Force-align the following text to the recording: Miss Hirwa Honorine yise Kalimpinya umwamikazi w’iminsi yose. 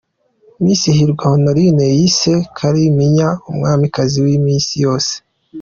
Miss 0.63 0.81
Hirwa 0.95 1.25
Honorine 1.31 1.85
yise 1.99 2.33
Kalimpinya 2.57 3.27
umwamikazi 3.49 4.17
w’iminsi 4.25 4.73
yose. 4.85 5.13